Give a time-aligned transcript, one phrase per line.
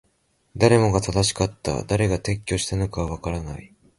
[0.57, 1.83] 誰もが正しかった。
[1.83, 3.71] 誰が撤去したのかはわからない。